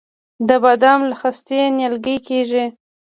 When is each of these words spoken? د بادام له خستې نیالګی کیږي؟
د 0.47 0.49
بادام 0.63 0.99
له 1.09 1.15
خستې 1.21 1.59
نیالګی 1.77 2.17
کیږي؟ 2.27 2.65